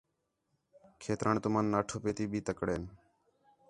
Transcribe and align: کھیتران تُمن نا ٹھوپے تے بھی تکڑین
کھیتران 1.01 1.35
تُمن 1.43 1.65
نا 1.71 1.79
ٹھوپے 1.87 2.11
تے 2.17 2.23
بھی 2.31 2.39
تکڑین 2.47 2.83